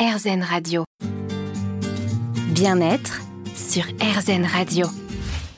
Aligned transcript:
RZN 0.00 0.42
Radio. 0.42 0.84
Bien-être 2.54 3.20
sur 3.54 3.84
RZN 4.00 4.46
Radio. 4.46 4.86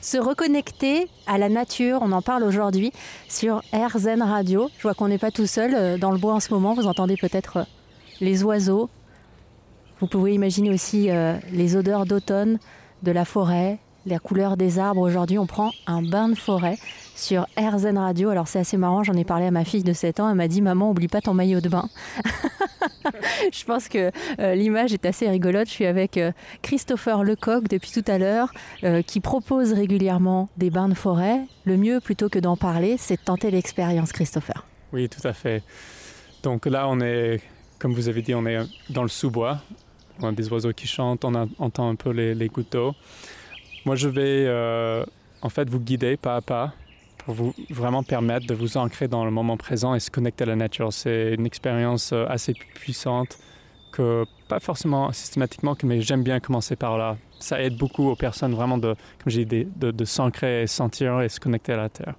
Se 0.01 0.17
reconnecter 0.17 1.07
à 1.27 1.37
la 1.37 1.47
nature, 1.47 1.99
on 2.01 2.11
en 2.11 2.21
parle 2.21 2.43
aujourd'hui 2.43 2.91
sur 3.29 3.61
RZN 3.71 4.21
Radio. 4.21 4.69
Je 4.77 4.83
vois 4.83 4.95
qu'on 4.95 5.07
n'est 5.07 5.17
pas 5.17 5.31
tout 5.31 5.47
seul 5.47 5.73
euh, 5.73 5.97
dans 5.97 6.11
le 6.11 6.17
bois 6.17 6.33
en 6.33 6.41
ce 6.41 6.53
moment, 6.53 6.73
vous 6.73 6.87
entendez 6.87 7.15
peut-être 7.15 7.55
euh, 7.55 7.63
les 8.19 8.43
oiseaux. 8.43 8.89
Vous 10.01 10.07
pouvez 10.07 10.33
imaginer 10.33 10.71
aussi 10.71 11.09
euh, 11.09 11.37
les 11.53 11.77
odeurs 11.77 12.05
d'automne, 12.05 12.59
de 13.01 13.11
la 13.13 13.23
forêt, 13.23 13.79
la 14.05 14.19
couleur 14.19 14.57
des 14.57 14.79
arbres. 14.79 15.01
Aujourd'hui, 15.01 15.37
on 15.37 15.45
prend 15.45 15.71
un 15.87 16.01
bain 16.01 16.29
de 16.29 16.35
forêt 16.35 16.77
sur 17.15 17.45
RZN 17.57 17.97
Radio. 17.97 18.29
Alors 18.29 18.47
c'est 18.47 18.59
assez 18.59 18.77
marrant, 18.77 19.03
j'en 19.03 19.13
ai 19.13 19.23
parlé 19.23 19.45
à 19.45 19.51
ma 19.51 19.65
fille 19.65 19.83
de 19.83 19.93
7 19.93 20.19
ans, 20.19 20.29
elle 20.29 20.35
m'a 20.35 20.47
dit 20.47 20.61
maman, 20.61 20.89
oublie 20.89 21.07
pas 21.07 21.21
ton 21.21 21.33
maillot 21.33 21.61
de 21.61 21.69
bain. 21.69 21.89
je 23.53 23.63
pense 23.65 23.87
que 23.87 24.11
euh, 24.39 24.55
l'image 24.55 24.93
est 24.93 25.05
assez 25.05 25.29
rigolote. 25.29 25.67
Je 25.67 25.73
suis 25.73 25.85
avec 25.85 26.17
euh, 26.17 26.31
Christopher 26.61 27.23
Lecoq 27.23 27.67
depuis 27.67 27.91
tout 27.91 28.03
à 28.07 28.17
l'heure, 28.17 28.51
euh, 28.83 29.01
qui 29.01 29.19
propose 29.19 29.73
régulièrement 29.73 30.49
des 30.57 30.69
bains 30.69 30.89
de 30.89 30.93
forêt. 30.93 31.41
Le 31.65 31.77
mieux, 31.77 31.99
plutôt 31.99 32.29
que 32.29 32.39
d'en 32.39 32.57
parler, 32.57 32.95
c'est 32.97 33.15
de 33.15 33.21
tenter 33.21 33.51
l'expérience, 33.51 34.11
Christopher. 34.11 34.65
Oui, 34.91 35.09
tout 35.09 35.25
à 35.27 35.33
fait. 35.33 35.63
Donc 36.43 36.65
là, 36.65 36.87
on 36.89 36.99
est, 36.99 37.41
comme 37.79 37.93
vous 37.93 38.09
avez 38.09 38.21
dit, 38.21 38.35
on 38.35 38.45
est 38.45 38.59
dans 38.89 39.03
le 39.03 39.09
sous-bois. 39.09 39.59
On 40.21 40.27
a 40.27 40.31
des 40.31 40.51
oiseaux 40.51 40.73
qui 40.73 40.87
chantent, 40.87 41.25
on 41.25 41.33
entend 41.57 41.89
un 41.89 41.95
peu 41.95 42.11
les, 42.11 42.35
les. 42.35 42.49
Moi, 43.85 43.95
je 43.95 44.07
vais 44.07 45.03
en 45.41 45.49
fait 45.49 45.69
vous 45.69 45.79
guider 45.79 46.17
pas 46.17 46.35
à 46.35 46.41
pas 46.41 46.73
pour 47.25 47.33
vous 47.33 47.53
vraiment 47.69 48.03
permettre 48.03 48.47
de 48.47 48.53
vous 48.53 48.77
ancrer 48.77 49.07
dans 49.07 49.25
le 49.25 49.31
moment 49.31 49.57
présent 49.57 49.95
et 49.95 49.99
se 49.99 50.11
connecter 50.11 50.43
à 50.43 50.47
la 50.47 50.55
nature. 50.55 50.91
C'est 50.91 51.33
une 51.33 51.45
expérience 51.45 52.11
euh, 52.11 52.25
assez 52.27 52.53
puissante 52.53 53.37
que 53.91 54.25
pas 54.47 54.59
forcément 54.59 55.11
systématiquement, 55.11 55.75
mais 55.83 56.01
j'aime 56.01 56.23
bien 56.23 56.39
commencer 56.39 56.75
par 56.75 56.97
là. 56.97 57.17
Ça 57.39 57.61
aide 57.61 57.77
beaucoup 57.77 58.09
aux 58.09 58.15
personnes 58.15 58.53
vraiment 58.53 58.77
de, 58.77 58.95
comme 59.23 59.31
j'ai 59.31 59.45
dit, 59.45 59.67
de, 59.75 59.91
de 59.91 60.05
s'ancrer, 60.05 60.65
sentir 60.67 61.21
et 61.21 61.29
se 61.29 61.39
connecter 61.39 61.73
à 61.73 61.77
la 61.77 61.89
terre. 61.89 62.15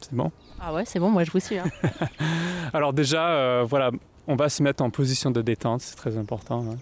C'est 0.00 0.14
bon? 0.14 0.32
Ah 0.60 0.74
ouais, 0.74 0.84
c'est 0.84 0.98
bon, 0.98 1.10
moi 1.10 1.24
je 1.24 1.30
vous 1.30 1.40
suis. 1.40 1.58
Hein. 1.58 1.70
Alors 2.72 2.92
déjà, 2.92 3.28
euh, 3.28 3.64
voilà, 3.68 3.90
on 4.26 4.34
va 4.36 4.48
se 4.48 4.62
mettre 4.62 4.82
en 4.82 4.90
position 4.90 5.30
de 5.30 5.40
détente, 5.40 5.80
c'est 5.82 5.96
très 5.96 6.16
important. 6.18 6.64
Hein. 6.68 6.76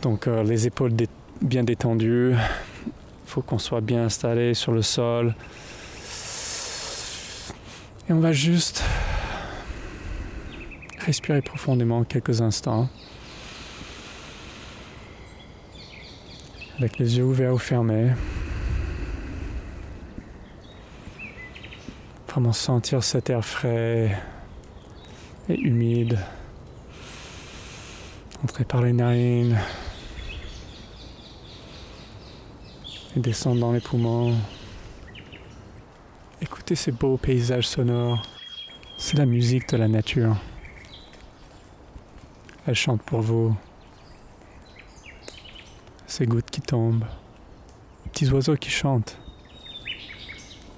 Donc 0.00 0.26
euh, 0.26 0.42
les 0.42 0.66
épaules 0.66 0.94
dé 0.94 1.08
bien 1.42 1.64
détendues, 1.64 2.32
il 2.34 2.90
faut 3.26 3.42
qu'on 3.42 3.58
soit 3.58 3.80
bien 3.80 4.04
installé 4.04 4.54
sur 4.54 4.72
le 4.72 4.82
sol. 4.82 5.34
Et 8.08 8.12
on 8.12 8.20
va 8.20 8.32
juste 8.32 8.82
respirer 10.98 11.42
profondément 11.42 12.04
quelques 12.04 12.40
instants. 12.40 12.88
Avec 16.78 16.98
les 16.98 17.18
yeux 17.18 17.24
ouverts 17.24 17.54
ou 17.54 17.58
fermés. 17.58 18.10
Vraiment 22.28 22.52
sentir 22.52 23.04
cet 23.04 23.28
air 23.30 23.44
frais 23.44 24.16
et 25.48 25.60
humide 25.60 26.18
entrer 28.42 28.64
par 28.64 28.82
les 28.82 28.92
narines 28.92 29.58
et 33.16 33.20
descendre 33.20 33.60
dans 33.60 33.72
les 33.72 33.80
poumons. 33.80 34.34
Écoutez 36.40 36.74
ces 36.74 36.92
beaux 36.92 37.16
paysages 37.16 37.68
sonores. 37.68 38.22
C'est 38.96 39.18
la 39.18 39.26
musique 39.26 39.68
de 39.70 39.76
la 39.76 39.88
nature. 39.88 40.36
Elle 42.66 42.74
chante 42.74 43.02
pour 43.02 43.20
vous. 43.20 43.54
Ces 46.06 46.26
gouttes 46.26 46.50
qui 46.50 46.60
tombent. 46.60 47.04
Les 48.04 48.10
petits 48.10 48.30
oiseaux 48.30 48.56
qui 48.56 48.70
chantent. 48.70 49.18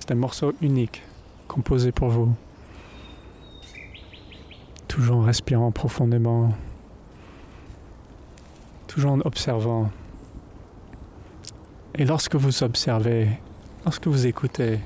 C'est 0.01 0.13
un 0.13 0.17
morceau 0.17 0.53
unique, 0.61 1.03
composé 1.49 1.93
pour 1.93 2.09
vous. 2.09 2.35
Toujours 4.89 5.17
en 5.17 5.23
respirant 5.23 5.73
profondément. 5.73 6.53
Toujours 8.87 9.13
en 9.13 9.21
observant. 9.21 9.91
Et 11.97 12.05
lorsque 12.05 12.35
vous 12.35 12.63
observez, 12.63 13.29
lorsque 13.85 14.07
vous 14.07 14.27
écoutez, 14.27 14.81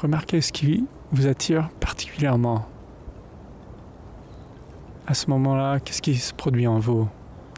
Remarquez 0.00 0.40
ce 0.40 0.50
qui 0.50 0.86
vous 1.12 1.26
attire 1.26 1.68
particulièrement. 1.78 2.66
À 5.06 5.12
ce 5.12 5.28
moment-là, 5.28 5.78
qu'est-ce 5.78 6.00
qui 6.00 6.16
se 6.16 6.32
produit 6.32 6.66
en 6.66 6.78
vous? 6.78 7.06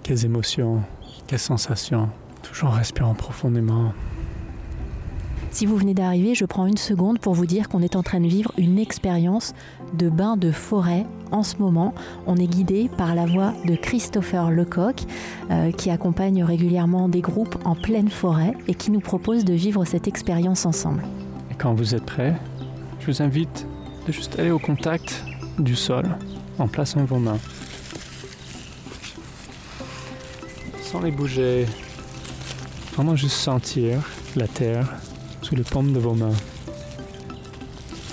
Quelles 0.02 0.24
émotions? 0.24 0.82
Quelles 1.28 1.38
sensations? 1.38 2.10
Toujours 2.42 2.70
en 2.70 2.72
respirant 2.72 3.14
profondément. 3.14 3.92
Si 5.52 5.66
vous 5.66 5.76
venez 5.76 5.92
d'arriver, 5.92 6.34
je 6.34 6.46
prends 6.46 6.66
une 6.66 6.78
seconde 6.78 7.18
pour 7.18 7.34
vous 7.34 7.44
dire 7.44 7.68
qu'on 7.68 7.82
est 7.82 7.94
en 7.94 8.02
train 8.02 8.20
de 8.20 8.26
vivre 8.26 8.52
une 8.56 8.78
expérience 8.78 9.52
de 9.92 10.08
bain 10.08 10.38
de 10.38 10.50
forêt 10.50 11.04
en 11.30 11.42
ce 11.42 11.58
moment. 11.58 11.94
On 12.26 12.36
est 12.36 12.46
guidé 12.46 12.90
par 12.96 13.14
la 13.14 13.26
voix 13.26 13.52
de 13.66 13.76
Christopher 13.76 14.50
Lecoq, 14.50 15.02
euh, 15.50 15.70
qui 15.70 15.90
accompagne 15.90 16.42
régulièrement 16.42 17.10
des 17.10 17.20
groupes 17.20 17.58
en 17.66 17.74
pleine 17.74 18.08
forêt 18.08 18.54
et 18.66 18.74
qui 18.74 18.90
nous 18.90 19.00
propose 19.00 19.44
de 19.44 19.52
vivre 19.52 19.84
cette 19.84 20.08
expérience 20.08 20.64
ensemble. 20.64 21.02
Et 21.50 21.54
quand 21.54 21.74
vous 21.74 21.94
êtes 21.94 22.06
prêt, 22.06 22.34
je 23.00 23.06
vous 23.12 23.22
invite 23.22 23.66
de 24.06 24.12
juste 24.12 24.38
aller 24.38 24.50
au 24.50 24.58
contact 24.58 25.22
du 25.58 25.76
sol 25.76 26.06
en 26.58 26.66
plaçant 26.66 27.04
vos 27.04 27.18
mains. 27.18 27.38
Sans 30.80 31.02
les 31.02 31.10
bouger, 31.10 31.66
vraiment 32.94 33.16
juste 33.16 33.36
sentir 33.36 33.98
la 34.34 34.48
terre 34.48 34.88
sous 35.52 35.56
les 35.56 35.92
de 35.92 35.98
vos 35.98 36.14
mains. 36.14 36.32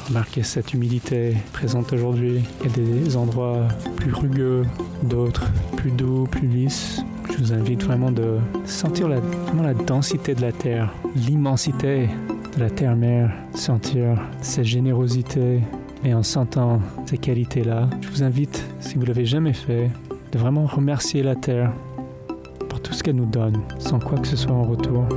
Remarquez 0.09 0.43
cette 0.43 0.73
humidité 0.73 1.37
présente 1.53 1.93
aujourd'hui. 1.93 2.41
Il 2.59 2.65
y 2.65 2.69
a 2.69 3.03
des 3.03 3.15
endroits 3.15 3.65
plus 3.95 4.11
rugueux, 4.11 4.63
d'autres 5.03 5.49
plus 5.77 5.91
doux, 5.91 6.25
plus 6.29 6.47
lisses. 6.47 7.01
Je 7.31 7.37
vous 7.37 7.53
invite 7.53 7.83
vraiment 7.83 8.11
de 8.11 8.39
sentir 8.65 9.07
la, 9.07 9.21
vraiment 9.21 9.63
la 9.63 9.73
densité 9.73 10.35
de 10.35 10.41
la 10.41 10.51
terre, 10.51 10.93
l'immensité 11.15 12.09
de 12.57 12.59
la 12.59 12.69
terre-mère, 12.69 13.31
sentir 13.53 14.19
sa 14.41 14.63
générosité 14.63 15.61
et 16.03 16.13
en 16.13 16.23
sentant 16.23 16.81
ces 17.05 17.17
qualités-là, 17.17 17.89
je 18.01 18.09
vous 18.09 18.23
invite, 18.23 18.65
si 18.81 18.95
vous 18.95 19.01
ne 19.01 19.07
l'avez 19.07 19.25
jamais 19.25 19.53
fait, 19.53 19.89
de 20.33 20.37
vraiment 20.37 20.65
remercier 20.65 21.23
la 21.23 21.35
terre 21.35 21.71
pour 22.67 22.81
tout 22.81 22.91
ce 22.91 23.01
qu'elle 23.01 23.15
nous 23.15 23.25
donne, 23.25 23.61
sans 23.77 23.99
quoi 23.99 24.17
que 24.17 24.27
ce 24.27 24.35
soit 24.35 24.51
en 24.51 24.63
retour. 24.63 25.07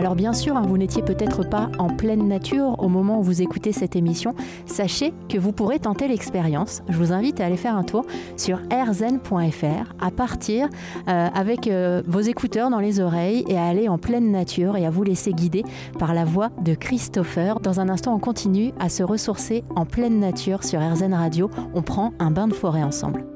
Alors 0.00 0.14
bien 0.14 0.32
sûr, 0.32 0.56
hein, 0.56 0.62
vous 0.66 0.78
n'étiez 0.78 1.02
peut-être 1.02 1.46
pas 1.46 1.68
en 1.78 1.88
pleine 1.88 2.26
nature 2.26 2.76
au 2.78 2.88
moment 2.88 3.18
où 3.18 3.22
vous 3.22 3.42
écoutez 3.42 3.70
cette 3.70 3.96
émission. 3.96 4.34
Sachez 4.64 5.12
que 5.28 5.36
vous 5.36 5.52
pourrez 5.52 5.78
tenter 5.78 6.08
l'expérience. 6.08 6.80
Je 6.88 6.96
vous 6.96 7.12
invite 7.12 7.38
à 7.38 7.44
aller 7.44 7.58
faire 7.58 7.76
un 7.76 7.82
tour 7.82 8.06
sur 8.38 8.60
rzen.fr 8.72 9.92
à 10.00 10.10
partir 10.10 10.70
euh, 11.06 11.28
avec 11.34 11.66
euh, 11.66 12.02
vos 12.06 12.20
écouteurs 12.20 12.70
dans 12.70 12.78
les 12.78 12.98
oreilles 12.98 13.44
et 13.46 13.58
à 13.58 13.66
aller 13.66 13.90
en 13.90 13.98
pleine 13.98 14.32
nature 14.32 14.78
et 14.78 14.86
à 14.86 14.90
vous 14.90 15.02
laisser 15.02 15.34
guider 15.34 15.64
par 15.98 16.14
la 16.14 16.24
voix 16.24 16.48
de 16.64 16.72
Christopher. 16.72 17.60
Dans 17.60 17.78
un 17.78 17.90
instant, 17.90 18.14
on 18.14 18.20
continue 18.20 18.72
à 18.80 18.88
se 18.88 19.02
ressourcer 19.02 19.64
en 19.76 19.84
pleine 19.84 20.18
nature 20.18 20.64
sur 20.64 20.80
RZN 20.80 21.12
Radio. 21.12 21.50
On 21.74 21.82
prend 21.82 22.14
un 22.20 22.30
bain 22.30 22.48
de 22.48 22.54
forêt 22.54 22.82
ensemble. 22.82 23.26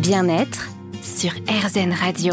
Bien-être 0.00 0.70
sur 1.20 1.32
RZN 1.32 1.92
Radio. 1.92 2.32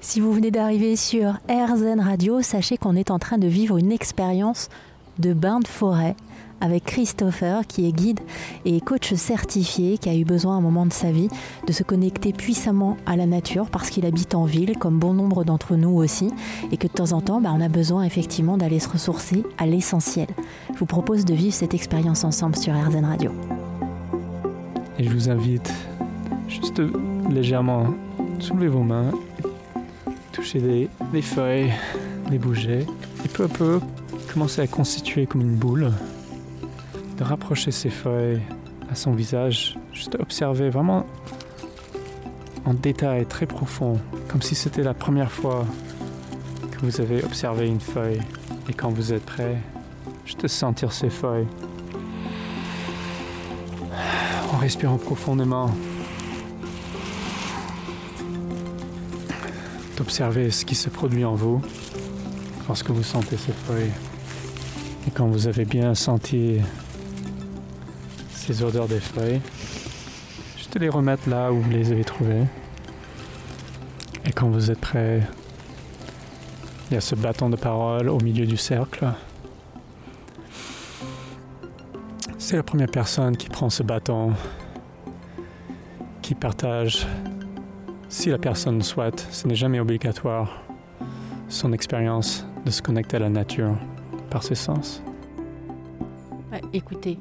Si 0.00 0.18
vous 0.18 0.32
venez 0.32 0.50
d'arriver 0.50 0.96
sur 0.96 1.38
RZN 1.48 2.00
Radio, 2.00 2.42
sachez 2.42 2.76
qu'on 2.76 2.96
est 2.96 3.12
en 3.12 3.20
train 3.20 3.38
de 3.38 3.46
vivre 3.46 3.76
une 3.76 3.92
expérience 3.92 4.70
de 5.20 5.32
bain 5.32 5.60
de 5.60 5.68
forêt 5.68 6.16
avec 6.60 6.82
Christopher 6.82 7.64
qui 7.64 7.86
est 7.86 7.92
guide 7.92 8.18
et 8.64 8.80
coach 8.80 9.14
certifié 9.14 9.98
qui 9.98 10.08
a 10.08 10.16
eu 10.16 10.24
besoin 10.24 10.56
à 10.56 10.58
un 10.58 10.60
moment 10.60 10.84
de 10.84 10.92
sa 10.92 11.12
vie 11.12 11.28
de 11.68 11.72
se 11.72 11.84
connecter 11.84 12.32
puissamment 12.32 12.96
à 13.06 13.14
la 13.14 13.26
nature 13.26 13.70
parce 13.70 13.88
qu'il 13.88 14.04
habite 14.04 14.34
en 14.34 14.46
ville 14.46 14.76
comme 14.78 14.98
bon 14.98 15.14
nombre 15.14 15.44
d'entre 15.44 15.76
nous 15.76 15.96
aussi 15.96 16.28
et 16.72 16.78
que 16.78 16.88
de 16.88 16.92
temps 16.92 17.12
en 17.12 17.20
temps 17.20 17.40
bah, 17.40 17.52
on 17.54 17.60
a 17.60 17.68
besoin 17.68 18.02
effectivement 18.02 18.56
d'aller 18.56 18.80
se 18.80 18.88
ressourcer 18.88 19.44
à 19.58 19.66
l'essentiel. 19.66 20.26
Je 20.74 20.78
vous 20.80 20.86
propose 20.86 21.24
de 21.24 21.34
vivre 21.34 21.54
cette 21.54 21.72
expérience 21.72 22.24
ensemble 22.24 22.56
sur 22.56 22.74
RZN 22.74 23.04
Radio. 23.04 23.30
Et 24.98 25.04
je 25.04 25.10
vous 25.10 25.30
invite 25.30 25.72
juste 26.48 26.82
légèrement 27.30 27.94
soulever 28.38 28.68
vos 28.68 28.82
mains, 28.82 29.10
toucher 30.32 30.58
les, 30.58 30.88
les 31.12 31.22
feuilles, 31.22 31.72
les 32.30 32.38
bouger, 32.38 32.86
et 33.24 33.28
peu 33.28 33.44
à 33.44 33.48
peu 33.48 33.80
commencer 34.32 34.62
à 34.62 34.66
constituer 34.66 35.26
comme 35.26 35.42
une 35.42 35.56
boule, 35.56 35.92
de 37.18 37.24
rapprocher 37.24 37.70
ces 37.70 37.90
feuilles 37.90 38.40
à 38.90 38.94
son 38.94 39.12
visage, 39.12 39.78
juste 39.92 40.16
observer 40.18 40.70
vraiment 40.70 41.06
en 42.64 42.74
détail 42.74 43.26
très 43.26 43.46
profond, 43.46 43.98
comme 44.28 44.42
si 44.42 44.54
c'était 44.54 44.82
la 44.82 44.94
première 44.94 45.30
fois 45.30 45.66
que 46.70 46.86
vous 46.86 47.00
avez 47.00 47.24
observé 47.24 47.66
une 47.66 47.80
feuille. 47.80 48.20
Et 48.68 48.72
quand 48.72 48.90
vous 48.90 49.12
êtes 49.12 49.24
prêt, 49.24 49.56
juste 50.24 50.46
sentir 50.46 50.92
ces 50.92 51.10
feuilles. 51.10 51.46
En 54.52 54.58
respirant 54.58 54.98
profondément. 54.98 55.70
D'observer 60.02 60.50
ce 60.50 60.64
qui 60.64 60.74
se 60.74 60.90
produit 60.90 61.24
en 61.24 61.36
vous 61.36 61.62
lorsque 62.66 62.90
vous 62.90 63.04
sentez 63.04 63.36
ces 63.36 63.52
feuilles. 63.52 63.92
Et 65.06 65.12
quand 65.12 65.28
vous 65.28 65.46
avez 65.46 65.64
bien 65.64 65.94
senti 65.94 66.58
ces 68.34 68.64
odeurs 68.64 68.88
des 68.88 68.98
feuilles, 68.98 69.40
juste 70.56 70.76
les 70.80 70.88
remettre 70.88 71.28
là 71.28 71.52
où 71.52 71.60
vous 71.60 71.70
les 71.70 71.92
avez 71.92 72.02
trouvées. 72.02 72.42
Et 74.24 74.32
quand 74.32 74.50
vous 74.50 74.72
êtes 74.72 74.80
prêt, 74.80 75.22
il 76.90 76.94
y 76.94 76.96
a 76.96 77.00
ce 77.00 77.14
bâton 77.14 77.48
de 77.48 77.54
parole 77.54 78.08
au 78.08 78.18
milieu 78.18 78.44
du 78.44 78.56
cercle. 78.56 79.06
C'est 82.38 82.56
la 82.56 82.64
première 82.64 82.90
personne 82.90 83.36
qui 83.36 83.48
prend 83.48 83.70
ce 83.70 83.84
bâton, 83.84 84.32
qui 86.22 86.34
partage, 86.34 87.06
si 88.12 88.28
la 88.28 88.36
personne 88.36 88.82
souhaite, 88.82 89.26
ce 89.30 89.48
n'est 89.48 89.54
jamais 89.54 89.80
obligatoire, 89.80 90.62
son 91.48 91.72
expérience 91.72 92.46
de 92.64 92.70
se 92.70 92.82
connecter 92.82 93.16
à 93.16 93.20
la 93.20 93.30
nature 93.30 93.74
par 94.28 94.42
ses 94.42 94.54
sens. 94.54 95.02
Ouais, 96.52 96.60
écoutez, 96.74 97.18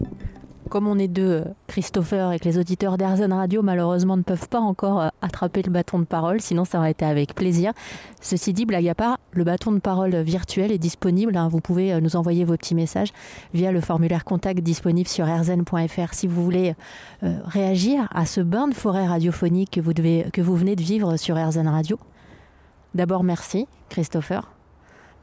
comme 0.71 0.88
on 0.88 0.97
est 0.97 1.09
deux, 1.09 1.44
Christopher, 1.68 2.31
et 2.31 2.39
que 2.39 2.45
les 2.45 2.57
auditeurs 2.57 2.97
d'Airzen 2.97 3.33
Radio 3.33 3.62
malheureusement 3.62 4.15
ne 4.15 4.21
peuvent 4.21 4.47
pas 4.47 4.62
encore 4.62 5.01
euh, 5.01 5.07
attraper 5.21 5.62
le 5.63 5.69
bâton 5.69 6.00
de 6.00 6.06
parole, 6.06 6.39
sinon 6.39 6.63
ça 6.63 6.77
aurait 6.77 6.91
été 6.91 7.03
avec 7.03 7.35
plaisir. 7.35 7.73
Ceci 8.21 8.53
dit, 8.53 8.65
blague 8.65 8.88
à 8.88 8.95
part, 8.95 9.19
le 9.33 9.44
bâton 9.44 9.73
de 9.73 9.79
parole 9.79 10.15
virtuel 10.21 10.71
est 10.71 10.77
disponible. 10.77 11.35
hein. 11.35 11.50
Vous 11.50 11.59
pouvez 11.59 11.91
euh, 11.91 12.00
nous 12.00 12.15
envoyer 12.15 12.45
vos 12.45 12.56
petits 12.56 12.73
messages 12.73 13.09
via 13.53 13.73
le 13.73 13.81
formulaire 13.81 14.23
contact 14.23 14.62
disponible 14.62 15.09
sur 15.09 15.27
airzen.fr 15.27 16.13
si 16.13 16.25
vous 16.25 16.41
voulez 16.41 16.74
euh, 17.24 17.38
réagir 17.44 18.07
à 18.15 18.25
ce 18.25 18.39
bain 18.39 18.69
de 18.69 18.74
forêt 18.74 19.06
radiophonique 19.06 19.71
que 19.71 19.81
vous, 19.81 19.94
devez, 19.94 20.27
que 20.31 20.41
vous 20.41 20.56
venez 20.56 20.77
de 20.77 20.81
vivre 20.81 21.17
sur 21.17 21.38
Airzen 21.38 21.67
Radio. 21.67 22.00
D'abord, 22.95 23.24
merci, 23.25 23.67
Christopher. 23.89 24.50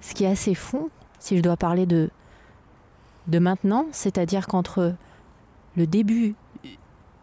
Ce 0.02 0.12
qui 0.12 0.24
est 0.24 0.30
assez 0.30 0.54
fou, 0.54 0.90
si 1.18 1.38
je 1.38 1.42
dois 1.42 1.56
parler 1.56 1.86
de, 1.86 2.10
de 3.28 3.38
maintenant, 3.38 3.86
c'est-à-dire 3.92 4.46
qu'entre 4.46 4.94
le 5.78 5.86
début 5.86 6.34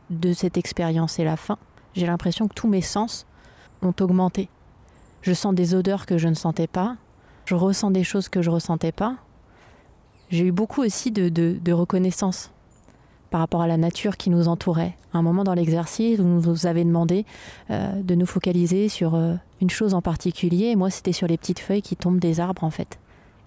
de 0.10 0.31
cette 0.31 0.57
expérience 0.57 1.19
et 1.19 1.25
la 1.25 1.36
fin, 1.36 1.57
j'ai 1.94 2.07
l'impression 2.07 2.48
que 2.48 2.54
tous 2.54 2.69
mes 2.69 2.81
sens 2.81 3.28
ont 3.81 3.94
augmenté. 4.00 4.48
Je 5.22 5.34
sens 5.34 5.54
des 5.54 5.75
odeurs 5.75 6.06
que 6.06 6.18
je 6.18 6.30
ne 6.30 6.36
sentais 6.36 6.68
pas, 6.68 6.96
je 7.46 7.54
ressens 7.54 7.92
des 7.92 8.06
choses 8.06 8.30
que 8.30 8.42
je 8.42 8.50
ressentais 8.50 8.94
pas. 8.94 9.18
J'ai 10.30 10.46
eu 10.46 10.52
beaucoup 10.54 10.81
aussi 10.81 11.12
de, 11.12 11.72
reconnaissance 11.74 12.52
par 13.30 13.42
rapport 13.42 13.62
à 13.62 13.68
la 13.68 13.75
nature 13.75 14.16
qui 14.16 14.30
nous 14.30 14.48
entourait. 14.48 14.96
À 15.13 15.18
un 15.18 15.22
moment 15.22 15.44
dans 15.44 15.54
l'exercice, 15.54 16.19
vous 16.19 16.25
nous 16.25 16.66
avez 16.66 16.86
demandé 16.86 17.25
euh, 17.72 18.02
de 18.02 18.16
nous 18.16 18.25
focaliser 18.25 18.88
sur 18.88 19.16
euh, 19.16 19.36
une 19.62 19.69
chose 19.69 19.94
en 19.94 20.02
particulier, 20.02 20.78
moi 20.78 20.90
c'était 20.90 21.12
sur 21.12 21.28
les 21.28 21.38
petites 21.38 21.60
feuilles 21.60 21.81
qui 21.81 21.98
tombent 21.98 22.19
des 22.19 22.40
arbres 22.40 22.63
en 22.63 22.69
fait. 22.69 23.00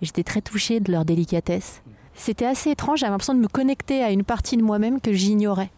J'étais 0.03 0.23
très 0.23 0.43
touchée 0.43 0.81
de 0.81 0.93
leur 0.93 1.07
délicatesse. 1.07 1.83
C'était 2.20 2.47
assez 2.47 2.70
étrange, 2.70 2.99
j'avais 3.00 3.11
l'impression 3.12 3.35
de 3.35 3.38
me 3.41 3.49
connecter 3.49 4.03
à 4.03 4.11
une 4.11 4.25
partie 4.25 4.56
de 4.56 4.62
moi-même 4.62 5.00
que 5.00 5.12
j'ignorais. 5.12 5.70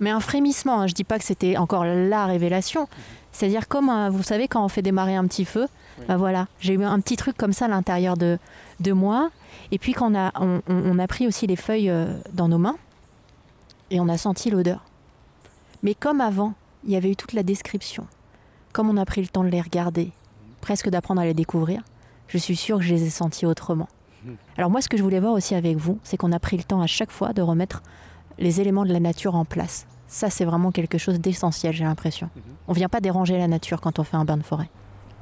Mais 0.00 0.10
un 0.10 0.20
frémissement, 0.20 0.80
hein, 0.80 0.86
je 0.86 0.94
dis 0.94 1.04
pas 1.04 1.18
que 1.18 1.24
c'était 1.24 1.56
encore 1.56 1.84
la 1.84 2.26
révélation. 2.26 2.88
C'est-à-dire 3.32 3.66
comme, 3.68 3.90
vous 4.10 4.22
savez, 4.22 4.46
quand 4.48 4.64
on 4.64 4.68
fait 4.68 4.82
démarrer 4.82 5.16
un 5.16 5.26
petit 5.26 5.44
feu, 5.44 5.66
bah 6.08 6.16
voilà, 6.16 6.46
j'ai 6.60 6.74
eu 6.74 6.84
un 6.84 7.00
petit 7.00 7.16
truc 7.16 7.36
comme 7.36 7.52
ça 7.52 7.64
à 7.66 7.68
l'intérieur 7.68 8.16
de, 8.16 8.38
de 8.80 8.92
moi. 8.92 9.30
Et 9.72 9.78
puis 9.78 9.92
quand 9.92 10.12
on 10.12 10.14
a, 10.16 10.32
on, 10.40 10.60
on- 10.68 10.82
on 10.92 10.98
a 10.98 11.06
pris 11.06 11.26
aussi 11.26 11.46
les 11.46 11.56
feuilles 11.56 11.90
euh, 11.90 12.06
dans 12.32 12.48
nos 12.48 12.58
mains, 12.58 12.76
et 13.90 14.00
on 14.00 14.08
a 14.08 14.16
senti 14.18 14.50
l'odeur. 14.50 14.80
Mais 15.82 15.94
comme 15.94 16.20
avant, 16.20 16.54
il 16.84 16.90
y 16.92 16.96
avait 16.96 17.10
eu 17.10 17.16
toute 17.16 17.32
la 17.32 17.42
description, 17.42 18.06
comme 18.72 18.88
on 18.90 18.96
a 18.96 19.04
pris 19.04 19.20
le 19.22 19.28
temps 19.28 19.44
de 19.44 19.48
les 19.48 19.60
regarder, 19.60 20.12
presque 20.60 20.88
d'apprendre 20.88 21.20
à 21.20 21.24
les 21.24 21.34
découvrir, 21.34 21.82
je 22.28 22.38
suis 22.38 22.56
sûre 22.56 22.78
que 22.78 22.84
je 22.84 22.94
les 22.94 23.04
ai 23.04 23.10
sentis 23.10 23.46
autrement. 23.46 23.88
Alors 24.56 24.70
moi, 24.70 24.80
ce 24.80 24.88
que 24.88 24.96
je 24.96 25.02
voulais 25.02 25.20
voir 25.20 25.32
aussi 25.32 25.54
avec 25.54 25.76
vous, 25.76 25.98
c'est 26.02 26.16
qu'on 26.16 26.32
a 26.32 26.38
pris 26.38 26.56
le 26.56 26.64
temps 26.64 26.80
à 26.80 26.86
chaque 26.86 27.10
fois 27.10 27.32
de 27.32 27.42
remettre 27.42 27.82
les 28.38 28.60
éléments 28.60 28.84
de 28.84 28.92
la 28.92 29.00
nature 29.00 29.34
en 29.34 29.44
place. 29.44 29.86
Ça, 30.06 30.30
c'est 30.30 30.44
vraiment 30.44 30.70
quelque 30.70 30.98
chose 30.98 31.20
d'essentiel, 31.20 31.74
j'ai 31.74 31.84
l'impression. 31.84 32.30
On 32.68 32.72
vient 32.72 32.88
pas 32.88 33.00
déranger 33.00 33.38
la 33.38 33.48
nature 33.48 33.80
quand 33.80 33.98
on 33.98 34.04
fait 34.04 34.16
un 34.16 34.24
bain 34.24 34.36
de 34.36 34.42
forêt. 34.42 34.68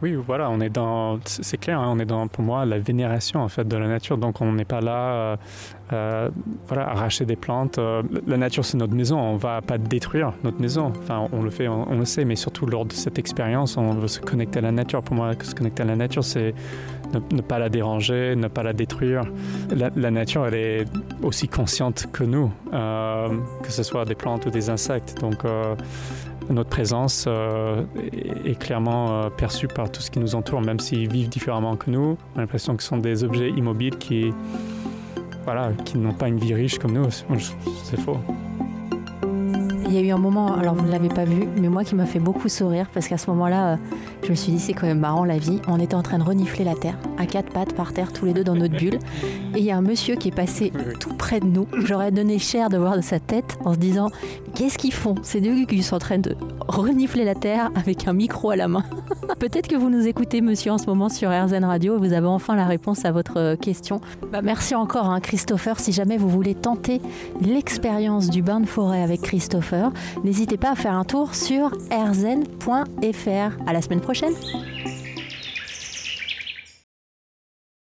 Oui, 0.03 0.15
voilà, 0.15 0.51
on 0.51 0.59
est 0.59 0.69
dans, 0.69 1.21
c'est 1.27 1.59
clair, 1.59 1.79
hein, 1.79 1.87
on 1.89 2.01
est 2.01 2.05
dans, 2.05 2.27
pour 2.27 2.43
moi, 2.43 2.67
la 2.67 2.81
vénération 2.81 3.39
en 3.39 3.49
fait 3.49 3.69
de 3.69 3.77
la 3.77 3.87
nature. 3.87 4.19
Donc, 4.19 4.41
on 4.41 4.51
n'est 4.53 4.65
pas 4.65 4.81
là, 4.81 4.99
euh, 5.13 5.37
euh, 5.93 6.29
voilà, 6.67 6.89
arracher 6.89 7.25
des 7.25 7.37
plantes. 7.37 7.79
Euh, 7.79 8.03
la 8.27 8.37
nature, 8.37 8.65
c'est 8.65 8.77
notre 8.77 8.95
maison. 8.95 9.21
On 9.21 9.37
va 9.37 9.61
pas 9.61 9.79
détruire 9.79 10.33
notre 10.43 10.61
maison. 10.61 10.93
Enfin, 10.99 11.29
on 11.33 11.43
le 11.43 11.51
fait, 11.51 11.69
on, 11.69 11.97
le 11.97 12.05
sait, 12.05 12.25
mais 12.25 12.35
surtout 12.35 12.67
lors 12.67 12.85
de 12.85 12.93
cette 12.93 13.17
expérience, 13.21 13.77
on 13.77 13.91
veut 13.91 14.09
se 14.09 14.19
connecter 14.19 14.59
à 14.59 14.63
la 14.63 14.73
nature. 14.73 15.05
Pour 15.05 15.15
moi, 15.15 15.35
se 15.41 15.55
connecter 15.55 15.85
à 15.85 15.87
la 15.87 15.95
nature, 15.95 16.25
c'est 16.25 16.53
ne, 17.31 17.41
pas 17.41 17.61
la 17.61 17.69
déranger, 17.69 18.35
ne 18.35 18.49
pas 18.49 18.65
la 18.65 18.73
détruire. 18.73 19.23
La, 19.71 20.11
nature, 20.11 20.49
elle 20.49 20.55
est 20.55 20.85
aussi 21.23 21.47
consciente 21.47 22.09
que 22.13 22.25
nous, 22.25 22.51
que 22.73 23.71
ce 23.71 23.85
soit 23.85 24.05
des 24.05 24.17
plantes 24.17 24.47
ou 24.47 24.51
des 24.51 24.69
insectes. 24.69 25.21
Donc, 25.21 25.45
notre 26.53 26.71
présence 26.71 27.25
euh, 27.27 27.85
est, 28.45 28.59
clairement 28.59 29.25
euh, 29.25 29.31
perçue 29.31 29.69
par 29.69 29.91
tout 29.91 30.01
ce 30.01 30.11
qui 30.11 30.19
nous 30.19 30.35
entoure, 30.35 30.61
même 30.61 30.81
s'ils 30.81 31.11
vivent 31.11 31.29
différemment 31.29 31.77
que 31.77 31.91
nous. 31.91 32.17
On 32.35 32.39
a 32.39 32.41
l'impression 32.41 32.77
que 32.77 32.83
ce 32.83 32.89
sont 32.91 32.99
des 32.99 33.25
objets 33.25 33.51
immobiles 33.51 33.97
qui, 33.99 34.33
voilà, 35.45 35.73
qui 35.85 35.99
n'ont 35.99 36.15
pas 36.15 36.29
une 36.29 36.39
vie 36.39 36.55
riche 36.55 36.79
comme 36.79 36.93
nous. 36.93 37.11
C'est 37.11 38.01
faux. 38.01 38.19
Il 39.93 40.01
y 40.01 40.01
a 40.01 40.07
eu 40.07 40.11
un 40.11 40.17
moment, 40.17 40.55
alors 40.55 40.75
vous 40.75 40.87
ne 40.87 40.91
l'avez 40.91 41.11
pas 41.11 41.27
vu, 41.27 41.47
mais 41.61 41.69
moi 41.69 41.85
qui 41.85 41.95
m'a 41.95 42.07
fait 42.07 42.19
beaucoup 42.19 42.49
sourire 42.49 42.87
parce 42.95 43.09
qu'à 43.09 43.19
ce 43.19 43.29
moment-là, 43.29 43.75
euh, 43.75 43.77
je 44.25 44.31
me 44.31 44.35
suis 44.35 44.51
dit 44.51 44.59
c'est 44.59 44.73
quand 44.73 44.87
même 44.87 45.01
marrant 45.01 45.27
la 45.27 45.37
vie. 45.37 45.61
On 45.69 45.79
était 45.79 45.95
en 45.95 46.01
train 46.01 46.17
de 46.17 46.23
renifler 46.23 46.65
la 46.65 46.75
terre, 46.75 46.97
à 47.19 47.27
quatre 47.27 47.53
pattes 47.53 47.75
par 47.75 47.93
terre, 47.93 48.11
tous 48.11 48.25
les 48.25 48.33
deux 48.33 48.43
dans 48.43 48.55
notre 48.55 48.75
bulle. 48.75 48.99
Et 49.55 49.59
il 49.59 49.65
y 49.65 49.71
a 49.71 49.77
un 49.77 49.83
monsieur 49.83 50.15
qui 50.15 50.29
est 50.29 50.35
passé 50.35 50.73
tout 50.99 51.13
près 51.13 51.41
de 51.41 51.47
nous. 51.47 51.67
J'aurais 51.85 52.11
donné 52.11 52.39
cher 52.39 52.71
de 52.71 52.79
voir 52.79 52.97
de 52.97 53.03
sa 53.03 53.21
tête 53.21 53.59
en 53.67 53.75
se 53.75 53.79
disant 53.79 54.09
qu'est-ce 54.55 54.79
qu'ils 54.79 54.95
font? 54.95 55.17
Ces 55.23 55.43
deux 55.43 55.67
qui 55.67 55.83
sont 55.83 55.97
en 55.97 55.99
train 55.99 56.19
de 56.19 56.37
renifler 56.69 57.25
la 57.25 57.35
terre 57.35 57.71
avec 57.75 58.09
un 58.09 58.15
micro 58.15 58.49
à 58.49 58.57
la 58.57 58.69
main. 58.69 58.85
Peut-être 59.39 59.69
que 59.69 59.77
vous 59.77 59.91
nous 59.91 60.07
écoutez, 60.07 60.41
monsieur, 60.41 60.73
en 60.73 60.79
ce 60.79 60.87
moment 60.87 61.09
sur 61.09 61.31
RZN 61.31 61.65
Radio 61.65 61.97
et 61.97 61.99
vous 61.99 62.13
avez 62.15 62.27
enfin 62.27 62.57
la 62.57 62.67
réponse 62.67 63.05
à 63.05 63.13
votre 63.13 63.39
euh, 63.39 63.57
question. 63.57 64.01
Bah, 64.31 64.41
merci 64.43 64.75
encore, 64.75 65.07
hein, 65.07 65.21
Christopher. 65.21 65.79
Si 65.81 65.93
jamais 65.93 66.17
vous 66.17 66.29
voulez 66.29 66.55
tenter 66.55 67.03
l'expérience 67.41 68.31
du 68.31 68.41
bain 68.41 68.61
de 68.61 68.67
forêt 68.67 69.03
avec 69.03 69.21
Christopher, 69.23 69.82
n'hésitez 70.25 70.57
pas 70.57 70.71
à 70.71 70.75
faire 70.75 70.95
un 70.95 71.05
tour 71.05 71.35
sur 71.35 71.71
rzen.fr. 71.91 73.67
À 73.67 73.73
la 73.73 73.83
semaine 73.83 74.01
prochaine. 74.01 74.35